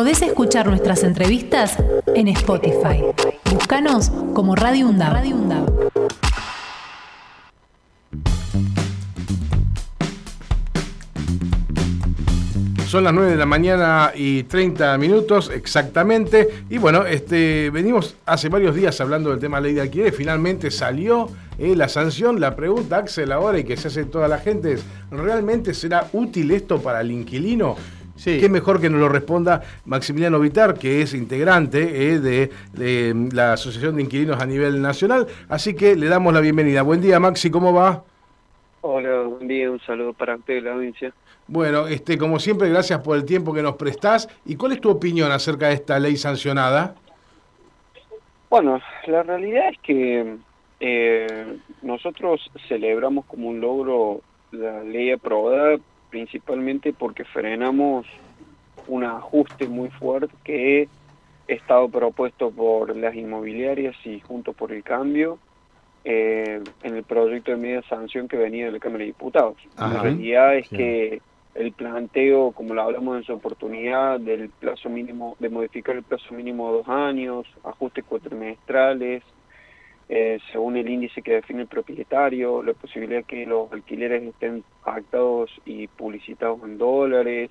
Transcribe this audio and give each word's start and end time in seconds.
Podés 0.00 0.22
escuchar 0.22 0.66
nuestras 0.66 1.04
entrevistas 1.04 1.76
en 2.14 2.28
Spotify. 2.28 3.04
Búscanos 3.52 4.10
como 4.32 4.56
Radio 4.56 4.88
UNDAB. 4.88 5.90
Son 12.86 13.04
las 13.04 13.12
9 13.12 13.32
de 13.32 13.36
la 13.36 13.44
mañana 13.44 14.12
y 14.14 14.44
30 14.44 14.96
minutos 14.96 15.50
exactamente. 15.54 16.48
Y 16.70 16.78
bueno, 16.78 17.04
este, 17.04 17.68
venimos 17.68 18.16
hace 18.24 18.48
varios 18.48 18.74
días 18.74 18.98
hablando 19.02 19.28
del 19.28 19.38
tema 19.38 19.60
ley 19.60 19.74
de 19.74 19.82
alquiler. 19.82 20.14
Finalmente 20.14 20.70
salió 20.70 21.28
eh, 21.58 21.76
la 21.76 21.90
sanción. 21.90 22.40
La 22.40 22.56
pregunta, 22.56 22.96
Axel, 22.96 23.32
ahora 23.32 23.58
y 23.58 23.64
que 23.64 23.76
se 23.76 23.88
hace 23.88 24.06
toda 24.06 24.28
la 24.28 24.38
gente 24.38 24.72
es, 24.72 24.82
¿realmente 25.10 25.74
será 25.74 26.08
útil 26.14 26.52
esto 26.52 26.80
para 26.80 27.02
el 27.02 27.10
inquilino? 27.10 27.76
Sí. 28.20 28.38
Qué 28.38 28.50
mejor 28.50 28.82
que 28.82 28.90
nos 28.90 29.00
lo 29.00 29.08
responda 29.08 29.62
Maximiliano 29.86 30.38
Vitar, 30.38 30.78
que 30.78 31.00
es 31.00 31.14
integrante 31.14 31.78
eh, 32.12 32.18
de, 32.18 32.50
de, 32.74 33.28
la 33.32 33.54
Asociación 33.54 33.96
de 33.96 34.02
Inquilinos 34.02 34.42
a 34.42 34.44
nivel 34.44 34.82
nacional. 34.82 35.26
Así 35.48 35.74
que 35.74 35.96
le 35.96 36.06
damos 36.06 36.34
la 36.34 36.40
bienvenida. 36.40 36.82
Buen 36.82 37.00
día, 37.00 37.18
Maxi, 37.18 37.50
¿cómo 37.50 37.72
va? 37.72 38.04
Hola, 38.82 39.22
buen 39.22 39.48
día, 39.48 39.70
un 39.70 39.80
saludo 39.80 40.12
para 40.12 40.36
usted 40.36 40.62
la 40.62 40.74
audiencia. 40.74 41.14
Bueno, 41.48 41.86
este, 41.86 42.18
como 42.18 42.38
siempre, 42.38 42.68
gracias 42.68 43.00
por 43.00 43.16
el 43.16 43.24
tiempo 43.24 43.54
que 43.54 43.62
nos 43.62 43.76
prestás. 43.76 44.28
¿Y 44.44 44.56
cuál 44.56 44.72
es 44.72 44.82
tu 44.82 44.90
opinión 44.90 45.32
acerca 45.32 45.68
de 45.68 45.74
esta 45.76 45.98
ley 45.98 46.18
sancionada? 46.18 46.96
Bueno, 48.50 48.82
la 49.06 49.22
realidad 49.22 49.70
es 49.70 49.78
que 49.78 50.36
eh, 50.80 51.56
nosotros 51.80 52.50
celebramos 52.68 53.24
como 53.24 53.48
un 53.48 53.62
logro 53.62 54.20
la 54.52 54.82
ley 54.82 55.10
aprobada 55.10 55.78
principalmente 56.10 56.92
porque 56.92 57.24
frenamos 57.24 58.06
un 58.86 59.04
ajuste 59.04 59.68
muy 59.68 59.90
fuerte 59.90 60.34
que 60.44 60.88
ha 61.48 61.52
estado 61.52 61.88
propuesto 61.88 62.50
por 62.50 62.94
las 62.96 63.14
inmobiliarias 63.14 63.96
y 64.04 64.20
junto 64.20 64.52
por 64.52 64.72
el 64.72 64.82
cambio 64.82 65.38
eh, 66.04 66.60
en 66.82 66.96
el 66.96 67.04
proyecto 67.04 67.50
de 67.50 67.56
media 67.56 67.82
sanción 67.88 68.26
que 68.26 68.36
venía 68.36 68.66
de 68.66 68.72
la 68.72 68.78
Cámara 68.78 69.00
de 69.00 69.06
Diputados. 69.06 69.56
La 69.76 70.02
realidad 70.02 70.56
es 70.56 70.68
que 70.68 71.20
el 71.54 71.72
planteo, 71.72 72.52
como 72.52 72.74
lo 72.74 72.82
hablamos 72.82 73.18
en 73.18 73.24
su 73.24 73.32
oportunidad, 73.32 74.20
del 74.20 74.48
plazo 74.50 74.88
mínimo, 74.88 75.36
de 75.40 75.48
modificar 75.48 75.96
el 75.96 76.02
plazo 76.02 76.32
mínimo 76.32 76.68
a 76.68 76.72
dos 76.72 76.88
años, 76.88 77.46
ajustes 77.64 78.04
cuatrimestrales, 78.04 79.22
eh, 80.12 80.40
según 80.50 80.76
el 80.76 80.88
índice 80.88 81.22
que 81.22 81.34
define 81.34 81.62
el 81.62 81.68
propietario, 81.68 82.64
la 82.64 82.72
posibilidad 82.72 83.24
que 83.24 83.46
los 83.46 83.70
alquileres 83.72 84.24
estén 84.24 84.64
pactados 84.84 85.52
y 85.64 85.86
publicitados 85.86 86.60
en 86.64 86.78
dólares, 86.78 87.48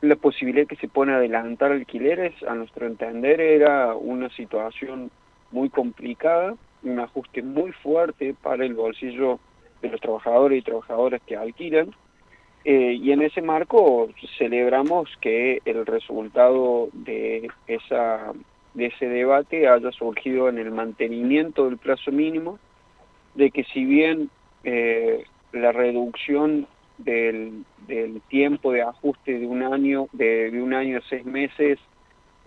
la 0.00 0.16
posibilidad 0.16 0.66
que 0.66 0.74
se 0.74 0.88
pone 0.88 1.12
adelantar 1.12 1.70
alquileres, 1.70 2.34
a 2.42 2.56
nuestro 2.56 2.88
entender 2.88 3.40
era 3.40 3.94
una 3.94 4.30
situación 4.30 5.12
muy 5.52 5.70
complicada, 5.70 6.56
un 6.82 6.98
ajuste 6.98 7.40
muy 7.40 7.70
fuerte 7.70 8.34
para 8.42 8.66
el 8.66 8.74
bolsillo 8.74 9.38
de 9.80 9.90
los 9.90 10.00
trabajadores 10.00 10.58
y 10.58 10.62
trabajadoras 10.62 11.22
que 11.24 11.36
alquilan, 11.36 11.94
eh, 12.64 12.98
y 13.00 13.12
en 13.12 13.22
ese 13.22 13.42
marco 13.42 14.08
celebramos 14.38 15.08
que 15.20 15.60
el 15.64 15.86
resultado 15.86 16.88
de, 16.94 17.48
esa, 17.68 18.32
de 18.74 18.86
ese 18.86 19.08
debate 19.08 19.68
haya 19.68 19.90
surgido 19.92 20.48
en 20.48 20.58
el 20.58 20.70
mantenimiento 20.70 21.64
del 21.64 21.78
plazo 21.78 22.12
mínimo, 22.12 22.58
de 23.34 23.50
que 23.50 23.64
si 23.64 23.84
bien 23.84 24.30
eh, 24.64 25.24
la 25.52 25.72
reducción 25.72 26.66
del, 26.98 27.64
del, 27.86 28.20
tiempo 28.28 28.72
de 28.72 28.82
ajuste 28.82 29.38
de 29.38 29.46
un 29.46 29.62
año, 29.62 30.08
de, 30.12 30.50
de 30.50 30.62
un 30.62 30.74
año 30.74 30.98
a 30.98 31.08
seis 31.08 31.24
meses, 31.24 31.78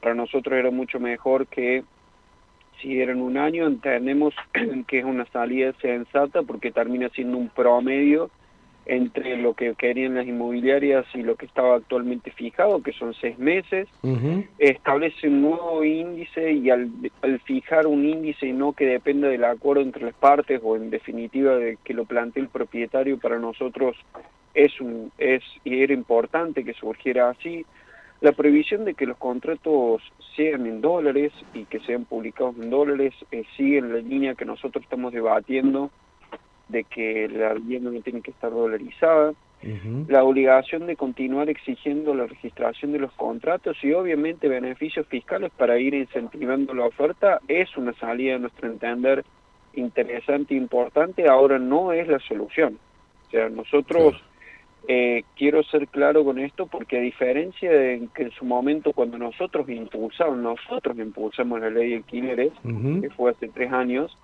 para 0.02 0.16
nosotros 0.16 0.58
era 0.58 0.72
mucho 0.72 1.00
mejor 1.00 1.48
que 1.48 1.83
si 2.81 3.02
eran 3.02 3.22
un 3.22 3.38
año, 3.38 3.66
entendemos 3.66 4.33
que 4.88 5.00
es 5.00 5.05
una 5.05 5.25
salida 5.25 5.73
sensata 5.81 6.43
porque 6.43 6.71
termina 6.71 7.10
siendo 7.10 7.37
un 7.37 7.49
promedio 7.49 8.30
entre 8.87 9.37
lo 9.37 9.53
que 9.53 9.75
querían 9.75 10.15
las 10.15 10.25
inmobiliarias 10.25 11.05
y 11.14 11.21
lo 11.21 11.36
que 11.36 11.45
estaba 11.45 11.75
actualmente 11.75 12.31
fijado, 12.31 12.81
que 12.81 12.93
son 12.93 13.14
seis 13.15 13.37
meses, 13.37 13.87
establece 14.58 15.27
un 15.27 15.42
nuevo 15.42 15.83
índice 15.83 16.53
y 16.53 16.70
al, 16.70 16.89
fijar 17.45 17.86
un 17.86 18.05
índice 18.05 18.48
y 18.48 18.53
no 18.53 18.73
que 18.73 18.86
dependa 18.86 19.27
del 19.27 19.43
acuerdo 19.43 19.81
entre 19.81 20.05
las 20.05 20.15
partes 20.15 20.61
o 20.64 20.75
en 20.75 20.89
definitiva 20.89 21.55
de 21.55 21.77
que 21.83 21.93
lo 21.93 22.05
plantee 22.05 22.43
el 22.43 22.49
propietario 22.49 23.20
para 23.20 23.39
nosotros 23.39 23.98
es 24.53 24.80
un 24.80 25.11
es 25.17 25.43
y 25.64 25.81
era 25.81 25.93
importante 25.93 26.64
que 26.64 26.73
surgiera 26.73 27.30
así 27.30 27.65
la 28.21 28.31
previsión 28.31 28.86
de 28.86 28.95
que 28.95 29.05
los 29.05 29.17
contratos 29.17 30.02
sean 30.36 30.65
en 30.65 30.81
dólares 30.81 31.31
y 31.54 31.65
que 31.65 31.80
sean 31.81 32.05
publicados 32.05 32.55
en 32.58 32.69
dólares 32.69 33.14
eh, 33.31 33.43
sigue 33.55 33.77
en 33.77 33.93
la 33.93 33.99
línea 33.99 34.36
que 34.36 34.45
nosotros 34.45 34.83
estamos 34.83 35.14
debatiendo 35.14 35.92
de 36.70 36.83
que 36.83 37.28
la 37.30 37.54
vivienda 37.54 37.92
no 37.92 38.02
tiene 38.02 38.22
que 38.22 38.32
estar 38.32 38.52
dolarizada, 38.52 39.33
la 40.08 40.23
obligación 40.23 40.86
de 40.86 40.95
continuar 40.95 41.50
exigiendo 41.50 42.14
la 42.14 42.28
registración 42.28 42.92
de 42.92 43.00
los 43.00 43.11
contratos 43.14 43.76
y 43.83 43.92
obviamente 43.92 44.48
beneficios 44.48 45.08
fiscales 45.08 45.52
para 45.58 45.80
ir 45.80 45.95
incentivando 45.95 46.76
la 46.76 46.86
oferta 46.86 47.42
es 47.48 47.76
una 47.76 47.94
salida 47.94 48.36
a 48.36 48.39
nuestro 48.39 48.67
entender 48.67 49.26
interesante 49.73 50.54
e 50.54 50.58
importante, 50.58 51.28
ahora 51.28 51.58
no 51.58 51.92
es 51.92 52.08
la 52.08 52.20
solución. 52.20 52.78
O 53.28 53.30
sea, 53.32 53.49
nosotros 53.49 54.16
eh, 54.89 55.25
quiero 55.36 55.64
ser 55.64 55.89
claro 55.89 56.23
con 56.23 56.39
esto 56.39 56.65
porque 56.65 56.98
a 56.98 57.02
diferencia 57.02 57.70
de 57.70 58.08
que 58.15 58.23
en 58.23 58.31
su 58.31 58.45
momento 58.45 58.93
cuando 58.93 59.17
nosotros 59.17 59.67
impulsamos, 59.67 60.37
nosotros 60.37 60.98
impulsamos 60.98 61.59
la 61.59 61.70
ley 61.70 61.89
de 61.89 61.95
alquileres, 61.98 62.53
que 63.02 63.09
fue 63.09 63.31
hace 63.31 63.49
tres 63.49 63.73
años, 63.73 64.17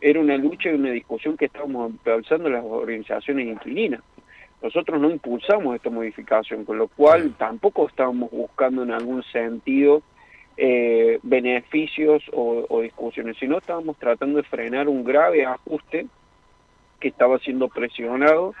era 0.00 0.18
una 0.18 0.36
lucha 0.36 0.70
y 0.70 0.74
una 0.74 0.90
discusión 0.90 1.36
que 1.36 1.44
estábamos 1.44 1.90
impulsando 1.90 2.50
las 2.50 2.64
organizaciones 2.64 3.46
inquilinas. 3.46 4.00
Nosotros 4.60 5.00
no 5.00 5.08
impulsamos 5.08 5.76
esta 5.76 5.88
modificación, 5.88 6.64
con 6.64 6.78
lo 6.78 6.88
cual 6.88 7.34
tampoco 7.38 7.86
estábamos 7.86 8.28
buscando 8.32 8.82
en 8.82 8.90
algún 8.90 9.22
sentido 9.22 10.02
eh, 10.56 11.20
beneficios 11.22 12.24
o, 12.32 12.66
o 12.68 12.80
discusiones, 12.80 13.36
sino 13.38 13.58
estábamos 13.58 13.96
tratando 13.98 14.38
de 14.38 14.42
frenar 14.42 14.88
un 14.88 15.04
grave 15.04 15.46
ajuste 15.46 16.06
que 16.98 17.06
estaba 17.06 17.38
siendo 17.38 17.68
presionado 17.68 18.52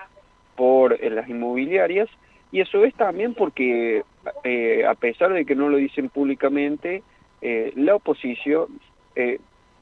por 0.58 0.92
eh, 0.92 1.08
las 1.08 1.28
inmobiliarias 1.28 2.08
y 2.50 2.60
eso 2.60 2.84
es 2.84 2.92
también 2.94 3.32
porque 3.34 4.02
eh, 4.42 4.84
a 4.84 4.94
pesar 4.94 5.32
de 5.32 5.46
que 5.46 5.54
no 5.54 5.68
lo 5.68 5.76
dicen 5.76 6.08
públicamente 6.08 7.04
eh, 7.40 7.72
la 7.76 7.94
oposición 7.94 8.66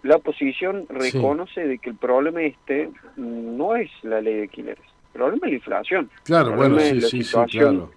la 0.02 0.16
oposición 0.16 0.86
reconoce 0.88 1.66
de 1.66 1.78
que 1.78 1.90
el 1.90 1.96
problema 1.96 2.42
este 2.42 2.90
no 3.16 3.76
es 3.76 3.90
la 4.02 4.20
ley 4.20 4.34
de 4.34 4.42
alquileres 4.42 4.84
el 5.14 5.20
problema 5.20 5.46
es 5.46 5.50
la 5.50 5.56
inflación 5.56 6.10
claro 6.24 6.52
bueno 6.54 6.78
sí, 6.78 7.00
sí, 7.00 7.22
situación 7.22 7.90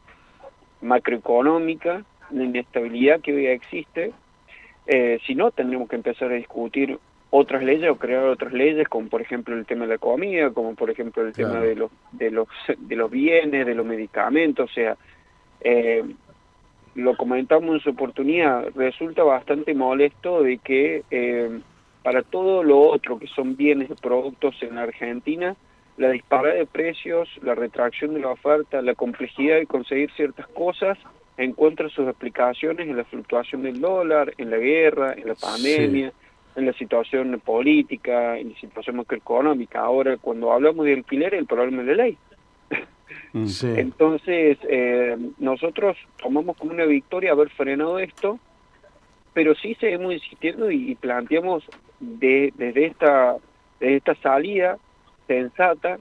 macroeconómica 0.81 2.03
la 2.31 2.43
inestabilidad 2.43 3.21
que 3.21 3.33
hoy 3.33 3.47
existe. 3.47 4.13
Si 5.25 5.35
no 5.35 5.51
tendremos 5.51 5.89
que 5.89 5.95
empezar 5.95 6.31
a 6.31 6.35
discutir 6.35 6.99
otras 7.31 7.63
leyes 7.63 7.89
o 7.89 7.95
crear 7.95 8.23
otras 8.23 8.53
leyes 8.53 8.87
como 8.87 9.07
por 9.07 9.21
ejemplo 9.21 9.55
el 9.55 9.65
tema 9.65 9.85
de 9.85 9.93
la 9.93 9.97
comida 9.97 10.49
como 10.51 10.75
por 10.75 10.89
ejemplo 10.89 11.25
el 11.25 11.33
tema 11.33 11.59
de 11.59 11.75
los 11.75 11.91
de 12.11 12.31
los 12.31 12.47
de 12.77 12.95
los 12.95 13.11
bienes 13.11 13.65
de 13.65 13.75
los 13.75 13.85
medicamentos 13.85 14.69
o 14.69 14.73
sea 14.73 14.97
eh, 15.61 16.03
lo 16.95 17.15
comentamos 17.15 17.75
en 17.75 17.79
su 17.81 17.89
oportunidad 17.91 18.69
resulta 18.75 19.23
bastante 19.23 19.75
molesto 19.75 20.41
de 20.41 20.57
que 20.57 21.03
eh, 21.11 21.59
para 22.01 22.23
todo 22.23 22.63
lo 22.63 22.79
otro 22.79 23.19
que 23.19 23.27
son 23.27 23.55
bienes 23.55 23.91
y 23.91 23.93
productos 23.93 24.55
en 24.63 24.79
Argentina 24.79 25.55
la 25.97 26.09
disparada 26.09 26.55
de 26.55 26.65
precios 26.65 27.29
la 27.43 27.53
retracción 27.53 28.15
de 28.15 28.21
la 28.21 28.29
oferta 28.29 28.81
la 28.81 28.95
complejidad 28.95 29.57
de 29.57 29.67
conseguir 29.67 30.09
ciertas 30.13 30.47
cosas 30.47 30.97
encuentra 31.37 31.89
sus 31.89 32.07
explicaciones 32.07 32.89
en 32.89 32.97
la 32.97 33.03
fluctuación 33.03 33.61
del 33.61 33.79
dólar 33.79 34.33
en 34.39 34.49
la 34.49 34.57
guerra 34.57 35.13
en 35.13 35.27
la 35.27 35.35
pandemia 35.35 36.11
en 36.59 36.67
la 36.67 36.73
situación 36.73 37.41
política, 37.43 38.37
en 38.37 38.49
la 38.49 38.59
situación 38.59 38.97
macroeconómica. 38.97 39.79
Ahora, 39.79 40.17
cuando 40.17 40.51
hablamos 40.51 40.85
de 40.85 40.93
alquiler, 40.93 41.33
el 41.33 41.45
problema 41.45 41.81
es 41.81 41.87
la 41.87 41.93
ley. 41.93 42.17
Mm. 43.31 43.47
Entonces, 43.75 44.57
eh, 44.67 45.15
nosotros 45.37 45.97
tomamos 46.21 46.57
como 46.57 46.71
una 46.71 46.85
victoria 46.85 47.31
haber 47.31 47.49
frenado 47.49 47.99
esto, 47.99 48.39
pero 49.33 49.53
sí 49.55 49.75
seguimos 49.79 50.13
insistiendo 50.13 50.71
y, 50.71 50.95
planteamos 50.95 51.63
de, 51.99 52.51
desde, 52.55 52.87
esta, 52.87 53.35
desde 53.79 53.97
esta 53.97 54.15
salida 54.15 54.77
sensata 55.27 55.99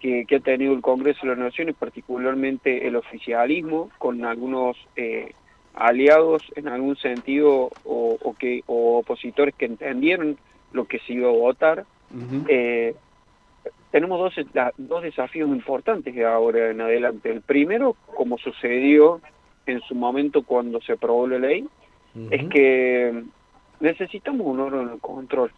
que, 0.00 0.26
ha 0.34 0.40
tenido 0.40 0.74
el 0.74 0.82
Congreso 0.82 1.20
de 1.22 1.28
las 1.28 1.38
Naciones, 1.38 1.76
particularmente 1.76 2.86
el 2.86 2.96
oficialismo, 2.96 3.90
con 3.98 4.24
algunos 4.24 4.76
eh, 4.96 5.32
aliados 5.74 6.42
en 6.56 6.68
algún 6.68 6.96
sentido 6.96 7.70
o, 7.84 8.34
que 8.38 8.62
o 8.66 8.98
opositores 8.98 9.54
que 9.54 9.66
entendieron 9.66 10.38
lo 10.72 10.86
que 10.86 10.98
se 11.00 11.14
iba 11.14 11.28
a 11.28 11.32
votar. 11.32 11.84
Eh, 12.48 12.94
tenemos 13.90 14.18
dos, 14.18 14.46
dos 14.76 15.02
desafíos 15.02 15.48
importantes 15.48 16.16
ahora 16.24 16.70
en 16.70 16.80
adelante. 16.80 17.30
El 17.30 17.40
primero 17.40 17.96
como 18.14 18.38
sucedió 18.38 19.20
en 19.66 19.80
su 19.82 19.94
momento 19.94 20.42
cuando 20.42 20.80
se 20.80 20.92
aprobó 20.92 21.26
la 21.26 21.38
ley, 21.38 21.66
es 22.30 22.48
que 22.48 23.24
necesitamos 23.80 24.46
un 24.46 24.60
órgano 24.60 24.92
de 24.92 24.98
control. 24.98 25.50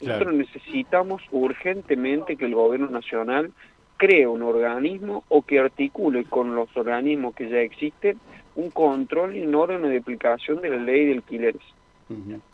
Nosotros 0.00 0.34
necesitamos 0.34 1.22
urgentemente 1.32 2.36
que 2.36 2.44
el 2.44 2.54
gobierno 2.54 2.88
nacional 2.88 3.52
cree 3.96 4.26
un 4.26 4.42
organismo 4.42 5.24
o 5.28 5.42
que 5.42 5.58
articule 5.58 6.24
con 6.24 6.54
los 6.54 6.74
organismos 6.76 7.34
que 7.34 7.48
ya 7.48 7.58
existen 7.58 8.18
un 8.58 8.70
control 8.70 9.36
y 9.36 9.42
un 9.42 9.54
órgano 9.54 9.86
de 9.88 9.98
aplicación 9.98 10.60
de 10.60 10.70
la 10.70 10.76
ley 10.78 11.06
de 11.06 11.12
alquileres. 11.14 11.62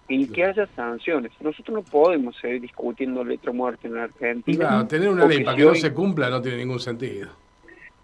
Y 0.08 0.26
que 0.26 0.44
haya 0.44 0.66
sanciones. 0.74 1.32
Nosotros 1.40 1.76
no 1.76 1.82
podemos 1.82 2.36
seguir 2.36 2.60
discutiendo 2.60 3.24
letra 3.24 3.52
muerta 3.52 3.86
en 3.86 3.94
la 3.94 4.04
Argentina. 4.04 4.58
Claro, 4.58 4.86
tener 4.86 5.08
una 5.08 5.26
ley 5.26 5.42
para 5.42 5.56
que 5.56 5.64
no 5.64 5.74
se 5.74 5.94
cumpla 5.94 6.28
no 6.28 6.42
tiene 6.42 6.58
ningún 6.58 6.80
sentido. 6.80 7.28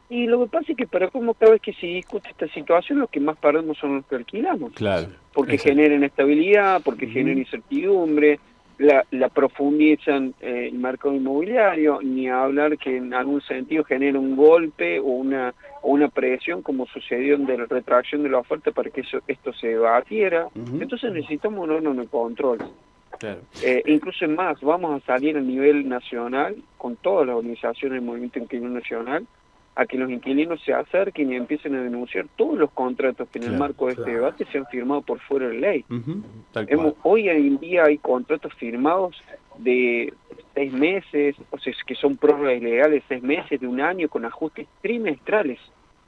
Y 0.08 0.26
lo 0.26 0.41
que 0.41 0.50
pasa 0.50 0.73
es 0.73 0.79
que 0.79 0.87
para 0.87 1.08
como 1.08 1.35
cada 1.35 1.52
vez 1.52 1.61
que 1.61 1.75
se 1.75 1.87
discute 1.87 2.31
esta 2.31 2.49
situación, 2.49 3.00
los 3.00 3.11
que 3.11 3.20
más 3.20 3.37
perdemos 3.37 3.76
son 3.79 3.97
los 3.97 4.06
que 4.06 4.17
alquilamos. 4.17 4.73
Claro. 4.73 5.08
Porque 5.35 5.58
generen 5.58 6.02
estabilidad, 6.02 6.81
porque 6.82 7.06
generen 7.06 7.38
incertidumbre, 7.38 8.41
la, 8.80 9.04
la 9.10 9.28
profundizan 9.28 10.34
eh, 10.40 10.68
el 10.72 10.78
mercado 10.78 11.14
inmobiliario, 11.14 12.00
ni 12.02 12.28
hablar 12.28 12.78
que 12.78 12.96
en 12.96 13.12
algún 13.12 13.42
sentido 13.42 13.84
genera 13.84 14.18
un 14.18 14.34
golpe 14.34 14.98
o 14.98 15.04
una, 15.04 15.54
o 15.82 15.90
una 15.90 16.08
presión 16.08 16.62
como 16.62 16.86
sucedió 16.86 17.34
en 17.34 17.46
la 17.46 17.66
retracción 17.66 18.22
de 18.22 18.30
la 18.30 18.38
oferta 18.38 18.70
para 18.70 18.88
que 18.88 19.02
eso, 19.02 19.18
esto 19.28 19.52
se 19.52 19.76
batiera. 19.76 20.48
Entonces 20.54 21.12
necesitamos 21.12 21.62
un 21.62 21.72
órgano 21.72 22.00
de 22.00 22.08
control. 22.08 22.58
Claro. 23.18 23.40
Eh, 23.62 23.82
incluso 23.84 24.26
más, 24.28 24.58
vamos 24.62 25.02
a 25.02 25.04
salir 25.04 25.36
a 25.36 25.40
nivel 25.42 25.86
nacional 25.86 26.56
con 26.78 26.96
todas 26.96 27.26
las 27.26 27.36
organizaciones 27.36 27.96
del 27.96 28.06
movimiento 28.06 28.38
inquilino 28.38 28.70
nacional 28.70 29.26
a 29.76 29.87
que 29.87 29.96
los 29.96 30.11
inquilinos 30.11 30.61
se 30.62 30.72
acerquen 30.72 31.32
y 31.32 31.37
empiecen 31.37 31.75
a 31.75 31.82
denunciar 31.82 32.26
todos 32.37 32.58
los 32.58 32.70
contratos 32.70 33.28
que 33.28 33.38
en 33.38 33.44
el 33.44 33.56
marco 33.56 33.87
de 33.87 33.93
este 33.93 34.11
debate 34.11 34.44
se 34.50 34.58
han 34.58 34.67
firmado 34.67 35.02
por 35.02 35.20
fuera 35.20 35.49
de 35.49 35.58
ley. 35.58 35.84
hoy 37.02 37.28
en 37.28 37.58
día 37.58 37.84
hay 37.84 37.99
contratos 37.99 38.52
firmados 38.55 39.17
de 39.58 40.12
seis 40.55 40.72
meses, 40.72 41.37
o 41.50 41.58
sea, 41.58 41.72
que 41.87 41.94
son 41.94 42.17
prórrogas 42.17 42.56
ilegales, 42.56 43.05
seis 43.08 43.22
meses, 43.22 43.61
de 43.61 43.67
un 43.67 43.81
año, 43.81 44.08
con 44.08 44.25
ajustes 44.25 44.67
trimestrales 44.82 45.58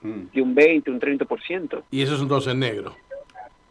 mm. 0.02 0.34
de 0.34 0.42
un 0.42 0.54
20, 0.54 0.90
un 0.90 1.00
30%. 1.00 1.82
Y 1.90 2.02
esos 2.02 2.18
son 2.18 2.28
todos 2.28 2.48
en 2.48 2.58
negro. 2.58 2.94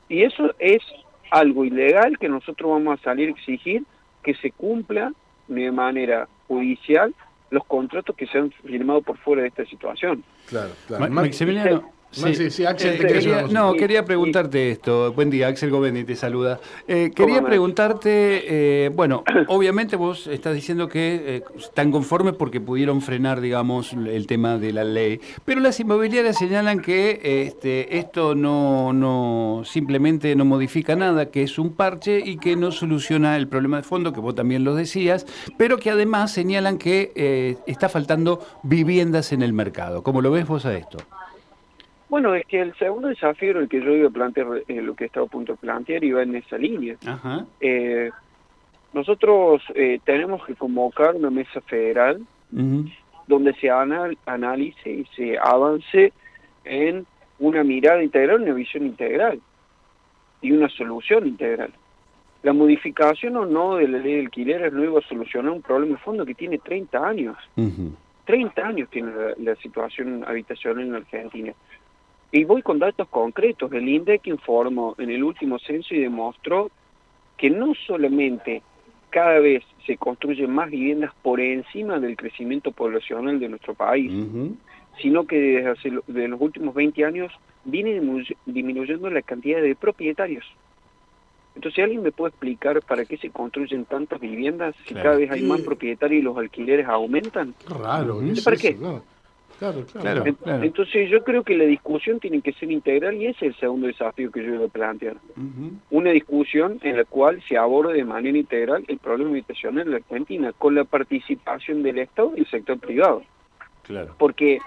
Y 0.07 0.23
eso 0.23 0.53
es 0.59 0.81
algo 1.29 1.65
ilegal 1.65 2.17
que 2.17 2.29
nosotros 2.29 2.71
vamos 2.71 2.99
a 2.99 3.03
salir 3.03 3.29
a 3.29 3.31
exigir 3.31 3.83
que 4.23 4.35
se 4.35 4.51
cumpla 4.51 5.13
de 5.47 5.71
manera 5.71 6.27
judicial 6.47 7.13
los 7.51 7.65
contratos 7.65 8.15
que 8.15 8.25
se 8.25 8.37
han 8.39 8.51
firmado 8.65 9.01
por 9.01 9.17
fuera 9.17 9.43
de 9.43 9.49
esta 9.49 9.65
situación. 9.65 10.23
Claro, 10.47 10.71
claro. 10.87 11.09
Maximiliano, 11.09 11.91
Sí, 12.11 12.65
Axel, 12.65 12.95
eh, 12.95 12.97
quería, 12.97 13.43
no, 13.43 13.71
quería 13.73 14.03
preguntarte 14.03 14.71
esto. 14.71 15.13
Buen 15.13 15.29
día, 15.29 15.47
Axel 15.47 15.71
Govendi 15.71 16.03
te 16.03 16.17
saluda. 16.17 16.59
Eh, 16.85 17.09
quería 17.15 17.41
preguntarte, 17.41 18.85
eh, 18.85 18.89
bueno, 18.89 19.23
obviamente 19.47 19.95
vos 19.95 20.27
estás 20.27 20.53
diciendo 20.53 20.89
que 20.89 21.41
están 21.57 21.89
conformes 21.89 22.33
porque 22.33 22.59
pudieron 22.59 23.01
frenar, 23.01 23.39
digamos, 23.39 23.93
el 23.93 24.27
tema 24.27 24.57
de 24.57 24.73
la 24.73 24.83
ley, 24.83 25.21
pero 25.45 25.61
las 25.61 25.79
inmobiliarias 25.79 26.37
señalan 26.37 26.81
que 26.81 27.45
este, 27.47 27.97
esto 27.97 28.35
no, 28.35 28.91
no 28.91 29.61
simplemente 29.63 30.35
no 30.35 30.43
modifica 30.43 30.97
nada, 30.97 31.31
que 31.31 31.43
es 31.43 31.57
un 31.57 31.71
parche 31.71 32.19
y 32.19 32.37
que 32.37 32.57
no 32.57 32.73
soluciona 32.73 33.37
el 33.37 33.47
problema 33.47 33.77
de 33.77 33.83
fondo, 33.83 34.11
que 34.11 34.19
vos 34.19 34.35
también 34.35 34.65
lo 34.65 34.75
decías, 34.75 35.25
pero 35.57 35.77
que 35.77 35.89
además 35.89 36.33
señalan 36.33 36.77
que 36.77 37.57
está 37.67 37.87
faltando 37.87 38.45
viviendas 38.63 39.31
en 39.31 39.43
el 39.43 39.53
mercado. 39.53 40.03
¿Cómo 40.03 40.21
lo 40.21 40.29
ves 40.29 40.45
vos 40.45 40.65
a 40.65 40.75
esto? 40.75 40.97
Bueno, 42.11 42.35
es 42.35 42.45
que 42.45 42.59
el 42.59 42.75
segundo 42.75 43.07
desafío 43.07 43.57
el 43.57 43.69
que 43.69 43.81
yo 43.81 43.95
iba 43.95 44.09
a 44.09 44.11
plantear, 44.11 44.63
eh, 44.67 44.81
lo 44.81 44.95
que 44.95 45.05
estaba 45.05 45.27
a 45.27 45.29
punto 45.29 45.53
de 45.53 45.57
plantear, 45.57 46.03
iba 46.03 46.21
en 46.21 46.35
esa 46.35 46.57
línea. 46.57 46.97
Eh, 47.61 48.11
nosotros 48.91 49.63
eh, 49.73 50.01
tenemos 50.03 50.45
que 50.45 50.55
convocar 50.55 51.15
una 51.15 51.29
mesa 51.29 51.61
federal 51.61 52.21
donde 53.27 53.53
se 53.53 53.69
analice 53.69 54.91
y 54.91 55.05
se 55.15 55.37
avance 55.37 56.11
en 56.65 57.05
una 57.39 57.63
mirada 57.63 58.03
integral, 58.03 58.41
una 58.41 58.55
visión 58.55 58.85
integral 58.85 59.39
y 60.41 60.51
una 60.51 60.67
solución 60.67 61.25
integral. 61.25 61.71
La 62.43 62.51
modificación 62.51 63.37
o 63.37 63.45
no 63.45 63.77
de 63.77 63.87
la 63.87 63.99
ley 63.99 64.15
de 64.15 64.21
alquileres 64.23 64.73
no 64.73 64.83
iba 64.83 64.99
a 64.99 65.07
solucionar 65.07 65.53
un 65.53 65.61
problema 65.61 65.95
de 65.95 66.03
fondo 66.03 66.25
que 66.25 66.35
tiene 66.35 66.57
30 66.57 67.07
años. 67.07 67.37
30 68.25 68.61
años 68.61 68.89
tiene 68.89 69.11
la, 69.37 69.55
situación 69.55 70.25
habitacional 70.27 70.85
en 70.85 70.95
Argentina. 70.95 71.53
Y 72.31 72.45
voy 72.45 72.61
con 72.61 72.79
datos 72.79 73.07
concretos. 73.09 73.71
El 73.73 73.89
INDEC 73.89 74.27
informó 74.27 74.95
en 74.97 75.09
el 75.09 75.23
último 75.23 75.59
censo 75.59 75.93
y 75.93 75.99
demostró 75.99 76.71
que 77.37 77.49
no 77.49 77.73
solamente 77.87 78.61
cada 79.09 79.39
vez 79.39 79.63
se 79.85 79.97
construyen 79.97 80.51
más 80.51 80.69
viviendas 80.69 81.11
por 81.21 81.41
encima 81.41 81.99
del 81.99 82.15
crecimiento 82.15 82.71
poblacional 82.71 83.39
de 83.39 83.49
nuestro 83.49 83.73
país, 83.73 84.11
sino 85.01 85.25
que 85.25 85.37
desde 85.37 85.69
hace, 85.69 85.91
de 86.07 86.27
los 86.27 86.39
últimos 86.39 86.73
20 86.73 87.03
años 87.03 87.31
viene 87.65 87.99
disminuyendo 88.45 89.09
la 89.09 89.21
cantidad 89.21 89.61
de 89.61 89.75
propietarios. 89.75 90.45
Entonces, 91.55 91.83
¿alguien 91.83 92.01
me 92.01 92.13
puede 92.13 92.29
explicar 92.29 92.81
para 92.81 93.03
qué 93.03 93.17
se 93.17 93.29
construyen 93.29 93.83
tantas 93.83 94.21
viviendas 94.21 94.73
si 94.87 94.93
cada 94.93 95.17
vez 95.17 95.29
hay 95.29 95.41
más 95.41 95.59
propietarios 95.61 96.21
y 96.21 96.23
los 96.23 96.37
alquileres 96.37 96.87
aumentan? 96.87 97.53
Raro. 97.67 98.21
¿Para 98.43 98.55
qué? 98.55 98.77
Claro, 98.77 99.03
claro. 99.61 100.25
Entonces 100.63 101.09
yo 101.09 101.23
creo 101.23 101.43
que 101.43 101.55
la 101.55 101.65
discusión 101.65 102.19
tiene 102.19 102.41
que 102.41 102.53
ser 102.53 102.71
integral 102.71 103.15
y 103.15 103.27
ese 103.27 103.45
es 103.45 103.53
el 103.53 103.59
segundo 103.59 103.87
desafío 103.87 104.31
que 104.31 104.43
yo 104.43 104.55
voy 104.55 104.65
a 104.65 104.69
plantear. 104.69 105.17
Una 105.91 106.11
discusión 106.11 106.79
en 106.81 106.97
la 106.97 107.05
cual 107.05 107.41
se 107.47 107.57
aborde 107.57 107.93
de 107.93 108.03
manera 108.03 108.37
integral 108.37 108.83
el 108.87 108.97
problema 108.97 109.31
habitacional 109.31 109.85
en 109.85 109.91
la 109.91 109.97
Argentina 109.97 110.51
con 110.57 110.75
la 110.75 110.83
participación 110.83 111.83
del 111.83 111.99
Estado 111.99 112.33
y 112.35 112.41
el 112.41 112.47
sector 112.47 112.79
privado. 112.79 113.23
Claro. 113.83 114.15
Porque 114.17 114.59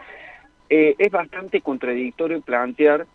eh, 0.71 0.95
es 0.99 1.11
bastante 1.11 1.61
contradictorio 1.61 2.41
plantear 2.41 3.07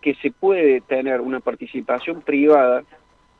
que 0.00 0.14
se 0.16 0.30
puede 0.30 0.80
tener 0.82 1.20
una 1.20 1.40
participación 1.40 2.20
privada 2.20 2.84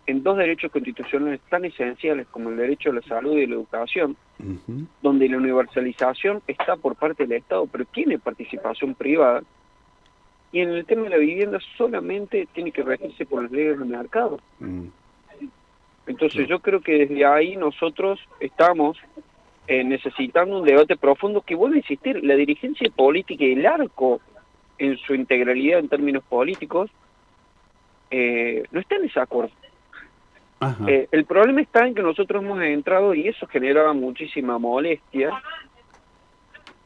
en 0.06 0.22
dos 0.22 0.36
derechos 0.36 0.70
constitucionales 0.70 1.40
tan 1.48 1.64
esenciales 1.64 2.26
como 2.30 2.50
el 2.50 2.56
derecho 2.56 2.90
a 2.90 2.94
la 2.94 3.02
salud 3.02 3.36
y 3.36 3.46
la 3.46 3.54
educación, 3.54 4.16
donde 5.00 5.28
la 5.28 5.38
universalización 5.38 6.42
está 6.46 6.76
por 6.76 6.96
parte 6.96 7.26
del 7.26 7.38
Estado, 7.38 7.66
pero 7.66 7.84
tiene 7.86 8.18
participación 8.18 8.94
privada, 8.94 9.42
y 10.52 10.60
en 10.60 10.70
el 10.70 10.84
tema 10.84 11.04
de 11.04 11.10
la 11.10 11.16
vivienda 11.16 11.58
solamente 11.76 12.46
tiene 12.52 12.70
que 12.70 12.82
regirse 12.82 13.26
por 13.26 13.42
las 13.42 13.50
leyes 13.50 13.78
del 13.78 13.88
mercado. 13.88 14.38
Mm. 14.60 14.86
Entonces 16.06 16.46
yo 16.46 16.60
creo 16.60 16.80
que 16.80 17.06
desde 17.06 17.24
ahí 17.24 17.56
nosotros 17.56 18.20
estamos 18.38 18.98
eh, 19.66 19.82
necesitando 19.82 20.60
un 20.60 20.66
debate 20.66 20.96
profundo 20.96 21.40
que 21.40 21.54
vuelve 21.54 21.76
a 21.76 21.78
insistir, 21.78 22.22
la 22.22 22.36
dirigencia 22.36 22.88
política 22.90 23.44
y 23.44 23.52
el 23.52 23.66
arco 23.66 24.20
en 24.78 24.98
su 24.98 25.14
integralidad 25.14 25.78
en 25.78 25.88
términos 25.88 26.22
políticos 26.24 26.90
eh, 28.10 28.64
no 28.70 28.80
está 28.80 28.96
en 28.96 29.02
desacuerdo. 29.02 29.52
Eh, 30.86 31.08
el 31.10 31.24
problema 31.24 31.60
está 31.60 31.86
en 31.86 31.94
que 31.94 32.02
nosotros 32.02 32.42
hemos 32.42 32.62
entrado 32.62 33.14
y 33.14 33.28
eso 33.28 33.46
generaba 33.46 33.92
muchísima 33.92 34.58
molestia 34.58 35.30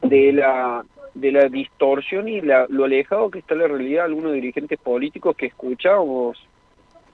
de 0.01 0.33
la 0.33 0.83
de 1.13 1.31
la 1.31 1.49
distorsión 1.49 2.27
y 2.27 2.41
la, 2.41 2.65
lo 2.69 2.85
alejado 2.85 3.29
que 3.29 3.39
está 3.39 3.55
la 3.55 3.67
realidad 3.67 4.01
de 4.01 4.05
algunos 4.05 4.33
dirigentes 4.33 4.79
políticos 4.79 5.35
que 5.35 5.47
escuchamos, 5.47 6.37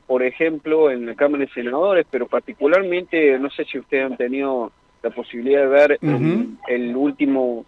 por 0.06 0.24
ejemplo, 0.24 0.92
en 0.92 1.06
la 1.06 1.16
Cámara 1.16 1.46
de 1.46 1.52
Senadores, 1.52 2.06
pero 2.10 2.28
particularmente, 2.28 3.38
no 3.40 3.50
sé 3.50 3.66
si 3.66 3.80
ustedes 3.80 4.06
han 4.06 4.18
tenido 4.18 4.72
la 5.02 5.10
posibilidad 5.10 5.62
de 5.62 5.68
ver 5.68 6.00
el, 6.68 6.96
último 6.96 7.66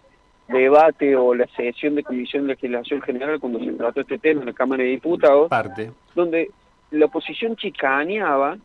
debate 0.47 1.15
o 1.15 1.33
la 1.33 1.47
sesión 1.55 1.95
de 1.95 2.03
Comisión 2.03 2.43
de 2.43 2.53
Legislación 2.53 3.01
General 3.01 3.39
cuando 3.39 3.59
se 3.59 3.71
trató 3.73 4.01
este 4.01 4.17
tema 4.17 4.41
en 4.41 4.47
la 4.47 4.53
Cámara 4.53 4.83
de 4.83 4.89
Diputados, 4.89 5.49
Parte. 5.49 5.91
donde 6.15 6.51
la 6.91 7.05
oposición 7.05 7.55
chicaneaba 7.55 8.57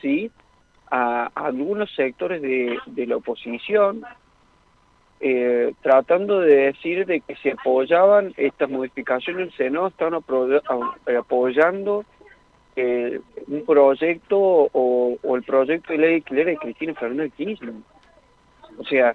¿sí? 0.00 0.30
a, 0.90 1.30
algunos 1.34 1.94
sectores 1.94 2.42
de, 2.42 2.78
de 2.86 3.06
la 3.06 3.16
oposición, 3.16 4.02
eh, 5.20 5.74
tratando 5.82 6.40
de 6.40 6.72
decir 6.72 7.04
de 7.06 7.20
que 7.20 7.34
se 7.36 7.52
apoyaban 7.52 8.32
estas 8.36 8.70
modificaciones 8.70 9.48
el 9.48 9.56
Senado, 9.56 9.88
estaban 9.88 10.14
apoyando 11.18 12.04
eh, 12.76 13.20
un 13.48 13.64
proyecto 13.64 14.38
o, 14.38 15.18
el 15.34 15.42
proyecto 15.42 15.92
de 15.92 15.98
ley 15.98 16.14
alquiler 16.16 16.46
de 16.46 16.56
Cristina 16.56 16.94
Fernández 16.94 17.32
Kirchner. 17.36 17.74
O 18.78 18.84
sea, 18.84 19.14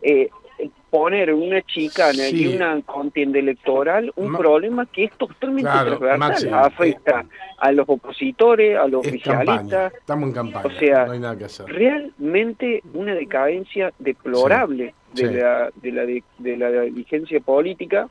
eh, 0.00 0.30
poner 0.90 1.32
una 1.32 1.62
chicana 1.62 2.28
y 2.28 2.54
una 2.54 2.80
contienda 2.82 3.38
electoral 3.38 4.12
un 4.16 4.36
problema 4.36 4.86
que 4.86 5.04
es 5.04 5.12
totalmente 5.12 5.70
transversal, 5.70 6.54
afecta 6.54 7.24
a 7.58 7.72
los 7.72 7.88
opositores, 7.88 8.76
a 8.78 8.86
los 8.86 9.06
oficialistas. 9.06 9.94
Estamos 9.94 10.28
en 10.28 10.34
campaña, 10.34 10.66
o 10.66 10.78
sea, 10.78 11.06
no 11.06 11.12
hay 11.12 11.18
nada 11.18 11.36
que 11.38 11.44
hacer. 11.44 11.66
realmente 11.66 12.82
una 12.92 13.14
decadencia 13.14 13.92
deplorable 13.98 14.94
de, 15.14 15.32
la, 15.32 15.70
de, 15.76 15.92
la, 15.92 16.02
de, 16.04 16.56
la 16.56 16.70
dirigencia 16.82 17.40
política 17.40 18.08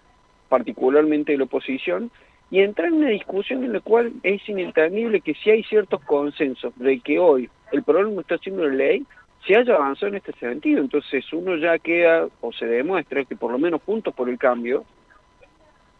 particularmente 0.52 1.32
de 1.32 1.38
la 1.38 1.46
oposición, 1.46 2.12
y 2.50 2.60
entrar 2.60 2.90
en 2.90 2.96
una 2.96 3.08
discusión 3.08 3.64
en 3.64 3.72
la 3.72 3.80
cual 3.80 4.12
es 4.22 4.48
inentendible 4.50 5.22
que 5.22 5.34
si 5.36 5.50
hay 5.50 5.64
ciertos 5.64 6.02
consensos 6.02 6.74
de 6.76 7.00
que 7.00 7.18
hoy 7.18 7.50
el 7.72 7.84
problema 7.84 8.20
está 8.20 8.36
haciendo 8.36 8.68
la 8.68 8.76
ley, 8.76 9.06
se 9.46 9.56
haya 9.56 9.76
avanzado 9.76 10.08
en 10.08 10.16
este 10.16 10.34
sentido. 10.34 10.82
Entonces 10.82 11.26
uno 11.34 11.56
ya 11.58 11.78
queda, 11.80 12.28
o 12.42 12.52
se 12.52 12.66
demuestra 12.66 13.26
que 13.26 13.36
por 13.36 13.52
lo 13.52 13.60
menos 13.60 13.82
Juntos 13.86 14.14
por 14.14 14.30
el 14.30 14.38
Cambio 14.38 14.86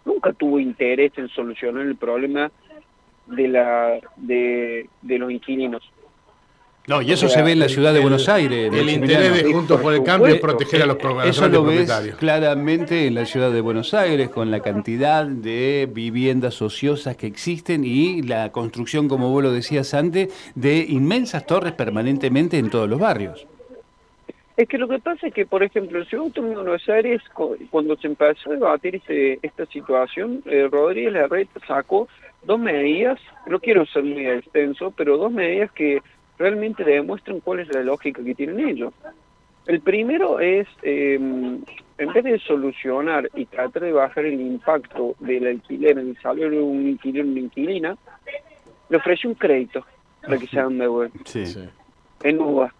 nunca 0.06 0.34
tuvo 0.34 0.60
interés 0.60 1.12
en 1.18 1.30
solucionar 1.30 1.86
el 1.86 1.96
problema 1.96 2.52
de, 3.28 3.48
la, 3.48 4.00
de, 4.18 4.90
de 5.02 5.18
los 5.20 5.32
inquilinos. 5.32 5.84
No, 6.88 7.02
y 7.02 7.12
eso 7.12 7.30
se 7.30 7.44
ve 7.44 7.52
en 7.52 7.60
la 7.60 7.70
ciudad 7.70 7.94
de 7.94 8.00
Buenos 8.00 8.28
Aires. 8.28 8.74
El 8.74 8.90
interés 8.90 9.44
de 9.44 9.54
Juntos 9.54 9.80
por 9.80 9.94
el 9.94 10.04
Cambio 10.04 10.34
es 10.34 10.42
proteger 10.42 10.82
a 10.82 10.88
los 10.88 10.98
Eso 11.26 11.48
lo 11.48 11.64
ves 11.64 11.92
claramente 12.18 13.06
en 13.06 13.16
la 13.16 13.26
ciudad 13.26 13.52
de 13.52 13.62
Buenos 13.62 13.94
Aires, 13.94 14.30
con 14.30 14.50
la 14.50 14.62
cantidad 14.62 15.26
de 15.26 15.88
viviendas 15.92 16.62
ociosas 16.62 17.16
que 17.16 17.28
existen 17.28 17.86
y 17.86 18.24
la 18.24 18.52
construcción, 18.52 19.08
como 19.08 19.30
vos 19.30 19.44
lo 19.44 19.52
decías 19.52 19.94
antes, 19.94 20.34
de 20.56 20.80
inmensas 20.80 21.46
torres 21.46 21.74
permanentemente 21.74 22.58
en 22.58 22.72
todos 22.72 22.90
los 22.90 23.00
barrios. 23.00 23.46
Es 24.58 24.68
que 24.68 24.78
lo 24.78 24.88
que 24.88 25.00
pasa 25.00 25.28
es 25.28 25.34
que, 25.34 25.46
por 25.46 25.64
ejemplo, 25.64 26.00
en 26.00 26.06
Ciudad 26.06 26.26
de 26.34 26.42
Buenos 26.42 26.90
Aires, 26.90 27.22
cuando 27.70 27.96
se 27.98 28.08
empezó 28.08 28.50
a 28.50 28.54
debatir 28.54 28.96
este, 28.96 29.40
esta 29.42 29.66
situación, 29.68 30.42
eh, 30.46 30.68
Rodríguez 30.70 31.14
Larreta 31.14 31.60
sacó 31.68 32.08
dos 32.44 32.60
medidas, 32.60 33.20
no 33.48 33.60
quiero 33.60 33.86
ser 33.86 34.04
muy 34.04 34.28
extenso, 34.28 34.92
pero 34.96 35.18
dos 35.18 35.32
medidas 35.32 35.72
que 35.72 36.02
realmente 36.42 36.84
demuestran 36.84 37.40
cuál 37.40 37.60
es 37.60 37.74
la 37.74 37.82
lógica 37.84 38.24
que 38.24 38.36
tienen 38.36 38.60
ellos. 38.68 38.94
El 39.68 39.80
primero 39.80 40.40
es, 40.40 40.68
em, 40.82 41.64
en 41.98 42.14
vez 42.14 42.24
de 42.24 42.40
solucionar 42.40 43.30
y 43.36 43.46
tratar 43.46 43.84
de 43.84 43.92
bajar 43.92 44.26
el 44.26 44.42
impacto 44.42 45.16
del 45.20 45.46
alquiler 45.48 46.00
en 46.00 46.10
el 46.10 46.18
salario 46.18 46.50
de 46.50 46.62
un 46.62 46.88
inquilino 46.88 47.26
o 47.26 47.32
una 47.32 47.40
inquilina, 47.40 47.98
le 48.90 48.98
ofrece 48.98 49.28
un 49.28 49.36
crédito 49.36 49.86
para 50.22 50.38
que 50.38 50.48
se 50.48 50.60
hagan 50.60 50.80
de 50.80 51.12
Sí. 51.26 51.44
En 52.24 52.40
UVA. 52.40 52.74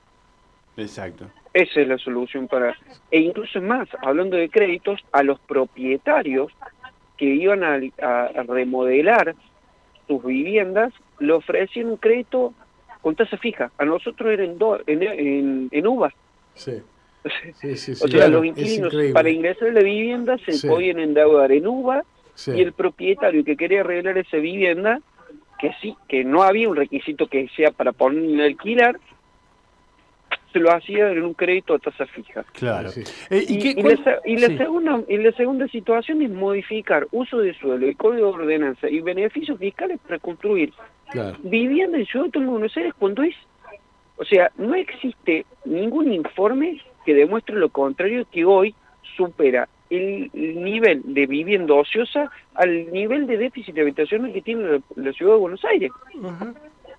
Exacto. 0.78 1.28
Esa 1.54 1.82
es 1.82 1.88
la 1.88 1.98
solución 1.98 2.48
para... 2.48 2.76
E 3.12 3.20
incluso 3.20 3.62
más, 3.62 3.88
hablando 4.02 4.38
de 4.38 4.50
créditos, 4.50 5.02
a 5.12 5.22
los 5.22 5.40
propietarios 5.40 6.52
que 7.18 7.26
iban 7.26 7.64
a, 7.64 7.78
remodelar 8.44 9.36
sus 10.08 10.24
viviendas, 10.24 10.94
le 11.20 11.34
ofrecían 11.34 11.88
un 11.88 11.98
crédito 11.98 12.54
con 13.02 13.16
tasa 13.16 13.38
fija. 13.38 13.72
A 13.78 13.86
nosotros 13.86 14.32
era 14.32 14.44
en, 14.44 14.58
en, 14.88 15.70
en, 15.72 15.88
UVA. 15.88 16.14
Sí. 16.56 16.82
Sí, 17.62 17.78
sí, 17.78 17.92
o 17.92 18.08
sea, 18.08 18.28
los 18.28 18.44
inquilinos 18.44 18.92
para 19.14 19.30
ingresar 19.30 19.68
a 19.70 19.74
la 19.74 19.82
vivienda 19.82 20.38
se 20.40 20.68
podían 20.68 21.00
endeudar 21.00 21.52
en 21.52 21.68
UVA 21.68 22.04
y 22.48 22.62
el 22.62 22.74
propietario 22.74 23.44
que 23.44 23.56
quería 23.56 23.82
arreglar 23.82 24.18
esa 24.18 24.38
vivienda, 24.38 25.02
que 25.60 25.72
sí, 25.82 25.96
que 26.08 26.24
no 26.24 26.42
había 26.42 26.68
un 26.68 26.76
requisito 26.76 27.28
que 27.28 27.48
sea 27.56 27.70
para 27.70 27.92
poner 27.92 28.24
en 28.24 28.42
alquilar, 28.42 29.00
se 30.52 30.60
lo 30.60 30.72
hacía 30.72 31.12
en 31.12 31.24
un 31.24 31.34
crédito 31.34 31.74
a 31.74 31.80
tasa 31.80 32.06
fija. 32.08 32.44
Claro. 32.54 32.90
Eh, 33.30 33.46
¿Y, 33.48 33.82
la, 34.36 34.58
segunda, 34.58 35.02
y 35.08 35.18
la 35.18 35.32
segunda 35.34 35.68
situación 35.68 36.22
es 36.22 36.30
modificar 36.30 37.08
uso 37.12 37.40
de 37.40 37.54
suelo, 37.54 37.88
el 37.88 37.98
código 37.98 38.28
de 38.28 38.44
ordenanza 38.44 38.90
y 38.90 39.02
beneficios 39.02 39.58
fiscales 39.60 40.00
para 40.00 40.20
construir 40.20 40.74
vivienda 41.44 41.98
en 41.98 42.06
Ciudad 42.06 42.26
de 42.28 42.40
Buenos 42.46 42.76
Aires 42.78 42.94
cuando 42.98 43.24
es... 43.24 43.36
O 44.18 44.26
sea, 44.26 44.52
no 44.58 44.76
existe 44.76 45.46
ningún 45.66 46.14
informe 46.14 46.80
que 47.06 47.14
demuestre 47.16 47.56
lo 47.56 47.70
contrario 47.70 48.26
que 48.32 48.46
hoy 48.46 48.76
supera 49.18 49.68
el 49.90 50.30
nivel 50.34 51.02
de 51.06 51.26
vivienda 51.26 51.74
ociosa 51.74 52.32
al 52.54 52.92
nivel 52.92 53.28
de 53.28 53.38
déficit 53.38 53.76
de 53.76 53.82
habitaciones 53.82 54.34
que 54.34 54.42
tiene 54.42 54.82
la, 54.96 55.14
ciudad 55.14 55.34
de 55.34 55.40
Buenos 55.40 55.66
Aires. 55.66 55.92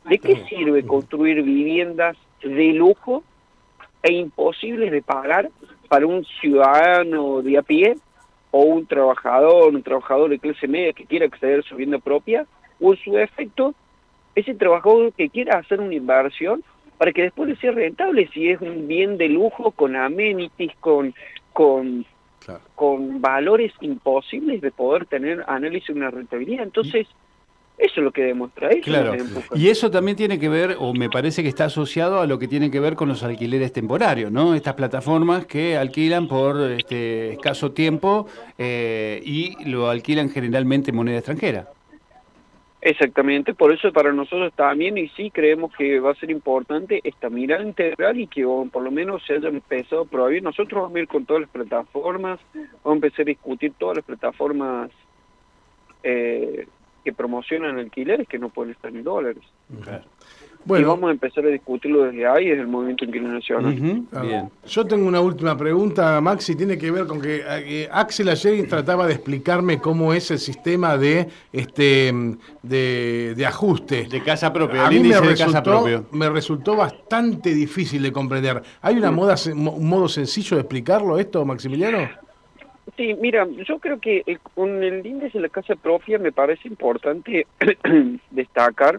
¿De 0.08 0.18
qué 0.18 0.44
sirve 0.48 0.84
construir 0.84 1.42
viviendas 1.42 2.16
de 2.42 2.72
lujo 2.72 3.22
e 4.02 4.12
imposibles 4.12 4.90
de 4.90 5.02
pagar 5.02 5.50
para 5.88 6.06
un 6.06 6.24
ciudadano 6.40 7.42
de 7.42 7.58
a 7.58 7.62
pie 7.62 7.96
o 8.50 8.62
un 8.62 8.86
trabajador, 8.86 9.74
un 9.74 9.82
trabajador 9.82 10.30
de 10.30 10.38
clase 10.38 10.68
media 10.68 10.92
que 10.92 11.06
quiera 11.06 11.26
acceder 11.26 11.60
a 11.60 11.62
su 11.62 11.74
vivienda 11.74 11.98
propia, 11.98 12.46
o 12.80 12.92
en 12.92 12.98
su 12.98 13.16
efecto, 13.16 13.74
ese 14.34 14.54
trabajador 14.54 15.12
que 15.12 15.28
quiera 15.28 15.58
hacer 15.58 15.80
una 15.80 15.94
inversión 15.94 16.62
para 16.98 17.12
que 17.12 17.22
después 17.22 17.48
le 17.48 17.56
sea 17.56 17.72
rentable 17.72 18.28
si 18.32 18.50
es 18.50 18.60
un 18.60 18.86
bien 18.86 19.18
de 19.18 19.28
lujo 19.28 19.72
con 19.72 19.96
amenities, 19.96 20.72
con, 20.80 21.14
con, 21.52 22.04
con 22.74 23.20
valores 23.20 23.72
imposibles 23.80 24.60
de 24.60 24.70
poder 24.70 25.06
tener 25.06 25.44
análisis 25.48 25.88
de 25.88 25.94
una 25.94 26.10
rentabilidad. 26.10 26.62
Entonces, 26.62 27.08
eso 27.78 28.00
es 28.00 28.04
lo 28.04 28.12
que 28.12 28.22
demuestra 28.22 28.68
eso. 28.68 28.82
Claro. 28.82 29.14
Y 29.54 29.68
eso 29.68 29.90
también 29.90 30.16
tiene 30.16 30.38
que 30.38 30.48
ver, 30.48 30.76
o 30.78 30.94
me 30.94 31.10
parece 31.10 31.42
que 31.42 31.48
está 31.48 31.64
asociado 31.64 32.20
a 32.20 32.26
lo 32.26 32.38
que 32.38 32.46
tiene 32.46 32.70
que 32.70 32.80
ver 32.80 32.94
con 32.94 33.08
los 33.08 33.22
alquileres 33.22 33.72
temporarios, 33.72 34.30
¿no? 34.30 34.54
Estas 34.54 34.74
plataformas 34.74 35.46
que 35.46 35.76
alquilan 35.76 36.28
por 36.28 36.60
este 36.70 37.32
escaso 37.32 37.72
tiempo 37.72 38.26
eh, 38.58 39.20
y 39.24 39.68
lo 39.68 39.90
alquilan 39.90 40.30
generalmente 40.30 40.90
en 40.90 40.96
moneda 40.96 41.18
extranjera. 41.18 41.68
Exactamente, 42.84 43.54
por 43.54 43.72
eso 43.72 43.92
para 43.92 44.12
nosotros 44.12 44.52
también, 44.54 44.98
y 44.98 45.08
sí 45.10 45.30
creemos 45.30 45.72
que 45.76 46.00
va 46.00 46.10
a 46.10 46.16
ser 46.16 46.32
importante 46.32 47.00
esta 47.04 47.30
mirada 47.30 47.62
integral 47.62 48.18
y 48.18 48.26
que 48.26 48.44
por 48.72 48.82
lo 48.82 48.90
menos 48.90 49.22
se 49.24 49.34
haya 49.34 49.48
empezado 49.48 50.02
a 50.02 50.04
probar. 50.04 50.42
Nosotros 50.42 50.82
vamos 50.82 50.96
a 50.96 50.98
ir 50.98 51.06
con 51.06 51.24
todas 51.24 51.42
las 51.42 51.50
plataformas, 51.50 52.40
vamos 52.54 52.84
a 52.84 52.92
empezar 52.92 53.20
a 53.22 53.24
discutir 53.26 53.72
todas 53.78 53.98
las 53.98 54.04
plataformas 54.04 54.90
eh, 56.02 56.66
que 57.04 57.12
promocionan 57.12 57.78
alquileres 57.78 58.28
que 58.28 58.38
no 58.38 58.48
pueden 58.48 58.72
estar 58.72 58.90
en 58.90 59.02
dólares. 59.02 59.42
Bueno, 60.64 60.86
y 60.86 60.88
vamos 60.88 61.08
a 61.08 61.12
empezar 61.12 61.44
a 61.44 61.48
discutirlo 61.48 62.04
desde 62.04 62.26
ahí, 62.26 62.48
desde 62.48 62.62
el 62.62 62.68
movimiento 62.68 63.04
inquilino 63.04 63.32
nacional. 63.32 64.04
Ah, 64.12 64.22
bien. 64.22 64.50
Yo 64.64 64.86
tengo 64.86 65.08
una 65.08 65.20
última 65.20 65.56
pregunta, 65.56 66.20
Maxi, 66.20 66.54
tiene 66.54 66.78
que 66.78 66.90
ver 66.90 67.06
con 67.06 67.20
que 67.20 67.42
eh, 67.44 67.88
Axel 67.90 68.28
ayer 68.28 68.68
trataba 68.68 69.06
de 69.06 69.14
explicarme 69.14 69.80
cómo 69.80 70.12
es 70.14 70.30
el 70.30 70.38
sistema 70.38 70.96
de 70.96 71.28
este 71.52 72.14
de, 72.62 73.44
ajuste. 73.46 74.06
De 74.08 74.22
casa 74.22 74.52
propia, 74.52 74.86
a 74.86 74.90
mí 74.90 75.00
me 75.00 75.20
resultó, 75.20 76.06
me 76.12 76.30
resultó 76.30 76.76
bastante 76.76 77.52
difícil 77.52 78.02
de 78.02 78.12
comprender. 78.12 78.62
¿Hay 78.82 78.96
una 78.96 79.10
moda, 79.10 79.34
un 79.52 79.88
modo 79.88 80.08
sencillo 80.08 80.56
de 80.56 80.60
explicarlo 80.60 81.18
esto, 81.18 81.44
Maximiliano? 81.44 82.08
Sí, 82.96 83.14
mira, 83.14 83.46
yo 83.66 83.78
creo 83.78 83.98
que 84.00 84.22
eh, 84.26 84.38
con 84.54 84.82
el 84.82 85.04
índice 85.06 85.38
de 85.38 85.42
la 85.42 85.48
casa 85.48 85.76
propia 85.76 86.18
me 86.18 86.30
parece 86.32 86.68
importante 86.68 87.46
destacar 88.30 88.98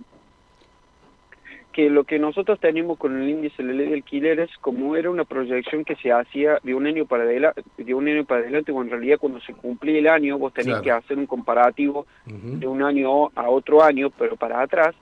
que 1.71 1.89
lo 1.89 2.03
que 2.03 2.19
nosotros 2.19 2.59
tenemos 2.59 2.97
con 2.97 3.19
el 3.19 3.29
índice 3.29 3.61
de 3.61 3.69
la 3.69 3.73
ley 3.73 3.87
de 3.89 3.95
alquileres, 3.95 4.49
como 4.61 4.95
era 4.95 5.09
una 5.09 5.25
proyección 5.25 5.83
que 5.83 5.95
se 5.95 6.11
hacía 6.11 6.59
de 6.63 6.75
un 6.75 6.85
año 6.85 7.05
para 7.05 7.23
adelante, 7.23 7.63
de 7.77 7.93
un 7.93 8.07
año 8.07 8.25
para 8.25 8.41
adelante, 8.41 8.71
o 8.71 8.81
en 8.81 8.91
realidad 8.91 9.17
cuando 9.19 9.39
se 9.41 9.53
cumplía 9.53 9.99
el 9.99 10.07
año, 10.07 10.37
vos 10.37 10.53
tenés 10.53 10.79
que 10.81 10.91
hacer 10.91 11.17
un 11.17 11.25
comparativo 11.25 12.05
de 12.25 12.67
un 12.67 12.83
año 12.83 13.29
a 13.35 13.49
otro 13.49 13.83
año, 13.83 14.11
pero 14.11 14.35
para 14.35 14.61
atrás, 14.61 14.95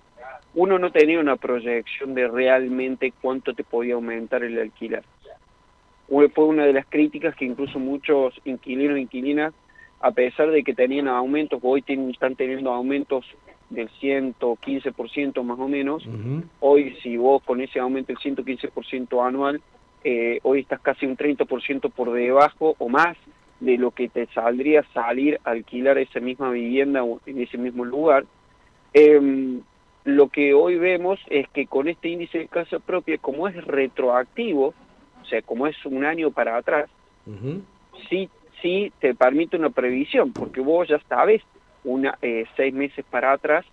uno 0.53 0.79
no 0.79 0.91
tenía 0.91 1.19
una 1.19 1.35
proyección 1.35 2.13
de 2.13 2.27
realmente 2.27 3.13
cuánto 3.21 3.53
te 3.53 3.63
podía 3.63 3.95
aumentar 3.95 4.43
el 4.43 4.57
alquiler 4.57 5.03
fue 6.33 6.45
una 6.45 6.65
de 6.65 6.73
las 6.73 6.85
críticas 6.87 7.35
que 7.35 7.45
incluso 7.45 7.79
muchos 7.79 8.33
inquilinos 8.43 8.97
e 8.97 9.01
inquilinas, 9.01 9.53
a 10.01 10.11
pesar 10.11 10.51
de 10.51 10.63
que 10.63 10.73
tenían 10.73 11.07
aumentos, 11.07 11.59
hoy 11.63 11.83
están 11.87 12.35
teniendo 12.35 12.71
aumentos 12.71 13.25
del 13.69 13.89
115% 14.01 15.43
más 15.43 15.59
o 15.59 15.67
menos, 15.69 16.03
hoy 16.59 16.97
si 17.01 17.15
vos 17.15 17.41
con 17.43 17.61
ese 17.61 17.79
aumento 17.79 18.11
del 18.11 18.17
115% 18.17 19.25
anual, 19.25 19.61
eh, 20.03 20.39
hoy 20.43 20.61
estás 20.61 20.81
casi 20.81 21.05
un 21.05 21.15
30% 21.15 21.89
por 21.89 22.11
debajo 22.11 22.75
o 22.79 22.89
más 22.89 23.15
de 23.61 23.77
lo 23.77 23.91
que 23.91 24.09
te 24.09 24.25
saldría 24.33 24.83
salir 24.93 25.39
a 25.45 25.51
alquilar 25.51 25.97
esa 25.97 26.19
misma 26.19 26.51
vivienda 26.51 27.03
en 27.25 27.41
ese 27.41 27.57
mismo 27.57 27.85
lugar. 27.85 28.25
Em, 28.93 29.61
lo 30.03 30.29
que 30.29 30.53
hoy 30.53 30.77
vemos 30.77 31.19
es 31.29 31.47
que 31.49 31.67
con 31.67 31.87
este 31.87 32.09
índice 32.09 32.39
de 32.39 32.47
casa 32.47 32.79
propia, 32.79 33.19
como 33.19 33.47
es 33.47 33.55
retroactivo, 33.63 34.73
sea, 35.31 35.41
como 35.41 35.65
es 35.67 35.85
un 35.85 36.05
año 36.05 36.31
para 36.31 36.57
atrás, 36.57 36.89
sí, 38.09 38.29
sí 38.61 38.91
te 38.99 39.15
permite 39.15 39.57
una 39.57 39.69
previsión, 39.69 40.33
porque 40.33 40.61
vos 40.61 40.87
ya 40.87 40.99
sabes 41.07 41.41
una, 41.83 42.17
eh, 42.21 42.45
seis 42.55 42.73
meses 42.73 43.05
para 43.09 43.31
atrás 43.31 43.65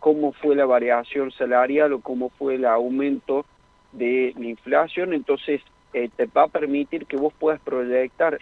cómo 0.00 0.32
fue 0.32 0.56
la 0.56 0.66
variación 0.66 1.30
salarial 1.30 1.92
o 1.92 2.00
cómo 2.00 2.30
fue 2.30 2.56
el 2.56 2.64
aumento 2.64 3.44
de 3.92 4.34
la 4.36 4.46
inflación, 4.46 5.12
entonces 5.12 5.60
eh, 5.92 6.08
te 6.16 6.26
va 6.26 6.44
a 6.44 6.48
permitir 6.48 7.06
que 7.06 7.16
vos 7.16 7.32
puedas 7.38 7.60
proyectar 7.60 8.38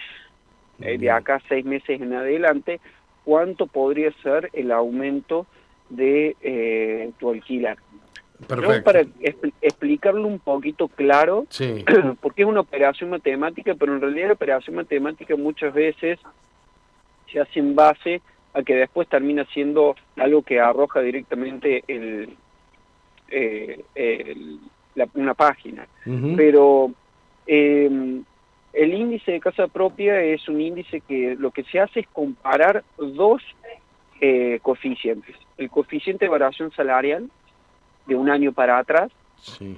eh, 0.81 0.97
de 0.97 1.11
acá 1.11 1.43
seis 1.49 1.65
meses 1.65 2.01
en 2.01 2.15
adelante 2.15 2.81
cuánto 3.25 3.67
podría 3.67 4.11
ser 4.23 4.49
el 4.55 4.73
aumento 4.73 5.47
de 5.91 7.13
tu 7.19 7.31
alquiler. 7.31 7.77
Perfecto. 8.47 8.85
para 8.85 9.01
explicarlo 9.61 10.27
un 10.27 10.39
poquito 10.39 10.89
claro, 10.89 11.47
porque 12.21 12.43
es 12.43 12.49
una 12.49 12.61
operación 12.61 13.11
matemática, 13.11 13.75
pero 13.79 13.95
en 13.95 14.01
realidad 14.01 14.29
la 14.29 14.35
operación 14.35 14.77
matemática 14.77 15.37
muchas 15.37 15.73
veces 15.75 16.19
se 17.31 17.41
hace 17.41 17.61
en 17.61 17.75
base 17.75 18.23
a 18.55 18.63
que 18.63 18.75
después 18.75 19.09
termina 19.09 19.45
siendo 19.53 19.95
algo 20.17 20.43
que 20.43 20.59
arroja 20.61 21.01
directamente 21.01 21.85
el, 21.87 22.37
eh, 23.31 23.85
una 25.15 25.35
página. 25.35 25.87
Pero 26.37 26.93
em, 27.47 28.25
el 28.73 28.95
índice 28.95 29.33
de 29.33 29.41
casa 29.41 29.69
propia 29.69 30.21
es 30.23 30.49
un 30.49 30.61
índice 30.61 31.01
que 31.01 31.37
lo 31.39 31.51
que 31.51 31.65
se 31.65 31.81
hace 31.81 32.01
es 32.01 32.09
comparar 32.09 32.85
dos 32.99 33.43
eh, 34.21 34.59
coeficientes. 34.63 35.37
El 35.57 35.71
coeficiente 35.71 36.25
de 36.25 36.31
variación 36.31 36.73
salarial 36.73 37.31
de 38.11 38.17
un 38.17 38.29
año 38.29 38.53
para 38.53 38.77
atrás 38.79 39.11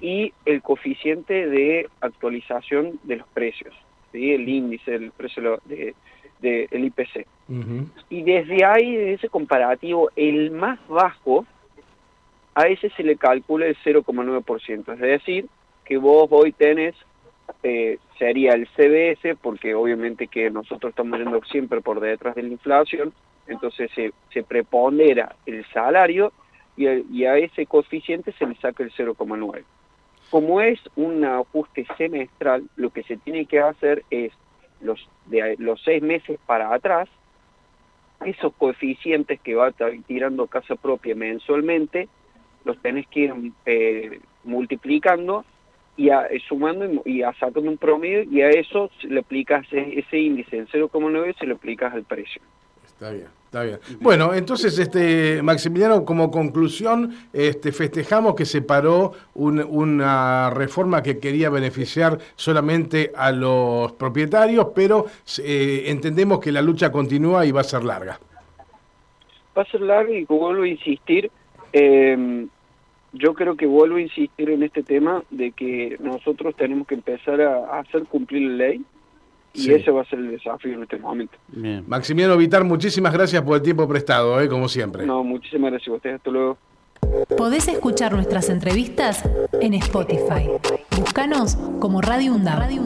y 0.00 0.32
el 0.46 0.62
coeficiente 0.62 1.48
de 1.48 1.88
actualización 2.00 2.98
de 3.04 3.16
los 3.16 3.28
precios, 3.28 3.74
el 4.14 4.48
índice 4.48 4.92
del 4.92 5.10
precio 5.12 5.60
de, 5.66 5.94
del 6.40 6.84
IPC. 6.86 7.26
Y 8.08 8.22
desde 8.22 8.64
ahí, 8.64 8.96
de 8.96 9.12
ese 9.12 9.28
comparativo, 9.28 10.10
el 10.16 10.50
más 10.50 10.78
bajo, 10.88 11.44
a 12.54 12.62
ese 12.68 12.88
se 12.90 13.02
le 13.02 13.16
calcula 13.16 13.66
el 13.66 13.76
0,9%. 13.84 14.94
Es 14.94 15.00
decir, 15.00 15.46
que 15.84 15.98
vos 15.98 16.26
hoy 16.30 16.52
tenés, 16.52 16.94
eh, 17.62 17.98
sería 18.18 18.54
el 18.54 18.66
CBS, 18.68 19.36
porque 19.36 19.74
obviamente 19.74 20.26
que 20.26 20.50
nosotros 20.50 20.90
estamos 20.90 21.18
yendo 21.18 21.42
siempre 21.44 21.82
por 21.82 22.00
detrás 22.00 22.34
de 22.34 22.42
la 22.42 22.48
inflación, 22.48 23.12
entonces 23.46 23.90
se, 23.94 24.12
se 24.32 24.42
prepondera 24.42 25.36
el 25.44 25.64
salario 25.66 26.32
y, 26.76 26.86
y 26.86 27.24
a 27.24 27.36
ese 27.36 27.66
coeficiente 27.66 28.32
se 28.32 28.46
le 28.46 28.54
saca 28.56 28.82
el 28.82 28.92
0,9. 28.92 29.64
Como 30.30 30.60
es 30.60 30.80
un 30.96 31.24
ajuste 31.24 31.86
semestral, 31.98 32.64
lo 32.76 32.90
que 32.90 33.02
se 33.02 33.16
tiene 33.18 33.46
que 33.46 33.60
hacer 33.60 34.04
es 34.10 34.32
los 34.80 35.08
de 35.26 35.56
los 35.58 35.80
seis 35.82 36.02
meses 36.02 36.38
para 36.46 36.74
atrás, 36.74 37.08
esos 38.24 38.52
coeficientes 38.54 39.40
que 39.40 39.54
va 39.54 39.72
tirando 40.06 40.46
casa 40.46 40.76
propia 40.76 41.14
mensualmente, 41.14 42.08
los 42.64 42.80
tenés 42.80 43.06
que 43.08 43.20
ir 43.20 43.34
eh, 43.66 44.20
multiplicando 44.44 45.44
y 45.96 46.10
a, 46.10 46.26
eh, 46.26 46.40
sumando 46.48 47.02
y, 47.04 47.22
a, 47.22 47.32
sacando 47.34 47.68
un 47.68 47.76
promedio 47.76 48.22
y 48.22 48.40
a 48.40 48.50
eso 48.50 48.90
le 49.02 49.20
aplicas 49.20 49.66
ese, 49.70 50.18
índice 50.18 50.58
en 50.58 50.66
0,9 50.68 51.38
se 51.38 51.46
lo 51.46 51.56
aplicas 51.56 51.92
al 51.92 52.04
precio. 52.04 52.40
Está 52.84 53.10
bien. 53.10 53.28
Está 53.52 53.64
bien. 53.64 53.80
Bueno, 54.00 54.32
entonces, 54.32 54.78
este, 54.78 55.42
Maximiliano, 55.42 56.06
como 56.06 56.30
conclusión, 56.30 57.12
este, 57.34 57.70
festejamos 57.70 58.34
que 58.34 58.46
se 58.46 58.62
paró 58.62 59.12
una 59.34 60.48
reforma 60.48 61.02
que 61.02 61.18
quería 61.18 61.50
beneficiar 61.50 62.18
solamente 62.34 63.12
a 63.14 63.30
los 63.30 63.92
propietarios, 63.92 64.68
pero 64.74 65.04
eh, 65.44 65.82
entendemos 65.88 66.40
que 66.40 66.50
la 66.50 66.62
lucha 66.62 66.90
continúa 66.90 67.44
y 67.44 67.52
va 67.52 67.60
a 67.60 67.64
ser 67.64 67.84
larga. 67.84 68.18
Va 69.54 69.60
a 69.60 69.66
ser 69.66 69.82
larga 69.82 70.14
y 70.14 70.24
vuelvo 70.24 70.62
a 70.62 70.68
insistir, 70.68 71.30
eh, 71.74 72.46
yo 73.12 73.34
creo 73.34 73.54
que 73.54 73.66
vuelvo 73.66 73.96
a 73.96 74.00
insistir 74.00 74.48
en 74.48 74.62
este 74.62 74.82
tema 74.82 75.24
de 75.28 75.52
que 75.52 75.98
nosotros 76.00 76.56
tenemos 76.56 76.86
que 76.86 76.94
empezar 76.94 77.42
a 77.42 77.80
hacer 77.80 78.04
cumplir 78.04 78.50
la 78.50 78.68
ley 78.68 78.82
y 79.54 79.72
ese 79.72 79.90
va 79.90 80.02
a 80.02 80.04
ser 80.04 80.18
el 80.18 80.30
desafío 80.30 80.74
en 80.74 80.82
este 80.82 80.98
momento. 80.98 81.36
Maximiliano 81.86 82.36
Vitar, 82.36 82.64
muchísimas 82.64 83.12
gracias 83.12 83.42
por 83.42 83.56
el 83.56 83.62
tiempo 83.62 83.86
prestado, 83.88 84.40
¿eh? 84.40 84.48
como 84.48 84.68
siempre. 84.68 85.04
No, 85.06 85.22
muchísimas 85.22 85.72
gracias 85.72 85.88
a 85.88 85.96
ustedes. 85.96 86.16
Hasta 86.16 86.30
luego. 86.30 86.58
Podés 87.36 87.68
escuchar 87.68 88.12
nuestras 88.12 88.48
entrevistas 88.48 89.28
en 89.60 89.74
Spotify. 89.74 90.48
Búscanos 90.96 91.56
como 91.80 92.00
Radio 92.00 92.32
Radio 92.56 92.82